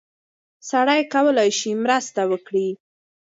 [0.69, 2.69] سړی کولی شي مرسته وکړي.